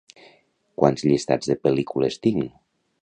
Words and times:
Quants 0.81 1.05
llistats 1.09 1.51
de 1.51 1.59
pel·lícules 1.67 2.19
tinc? 2.25 2.49